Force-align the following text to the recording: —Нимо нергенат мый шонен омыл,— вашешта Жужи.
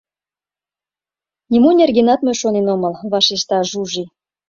—Нимо 1.51 1.69
нергенат 1.77 2.19
мый 2.25 2.35
шонен 2.41 2.67
омыл,— 2.73 2.93
вашешта 3.11 3.57
Жужи. 3.69 4.03